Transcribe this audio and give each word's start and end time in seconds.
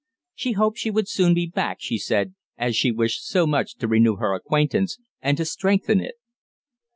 She 0.33 0.53
hoped 0.53 0.79
she 0.79 0.89
would 0.89 1.07
soon 1.07 1.35
be 1.35 1.45
back, 1.45 1.77
she 1.79 1.99
said, 1.99 2.33
as 2.57 2.75
she 2.75 2.91
wished 2.91 3.23
so 3.23 3.45
much 3.45 3.75
to 3.75 3.87
renew 3.87 4.15
her 4.15 4.33
acquaintance, 4.33 4.97
and 5.21 5.37
to 5.37 5.45
strengthen 5.45 5.99
it. 6.01 6.15